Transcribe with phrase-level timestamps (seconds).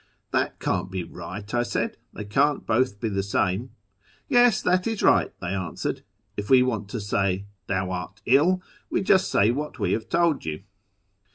[0.33, 3.69] "That can't be right," I said;" they can't both be the same.""
[4.27, 6.01] Yes, that is right," they answered;"
[6.37, 10.43] if we want to say' thou art ill' we say just what we have told
[10.43, 10.63] you."